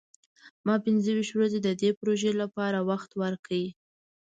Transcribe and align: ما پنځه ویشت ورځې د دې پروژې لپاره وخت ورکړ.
ما 0.65 0.75
پنځه 0.85 1.09
ویشت 1.13 1.33
ورځې 1.35 1.59
د 1.63 1.69
دې 1.81 1.89
پروژې 1.99 2.31
لپاره 2.41 2.79
وخت 2.89 3.11
ورکړ. 3.21 3.51